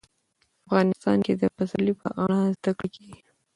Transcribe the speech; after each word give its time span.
افغانستان 0.65 1.17
کې 1.25 1.33
د 1.41 1.43
پسرلی 1.55 1.93
په 2.01 2.07
اړه 2.21 2.37
زده 2.57 2.71
کړه 2.77 2.87
کېږي. 2.95 3.19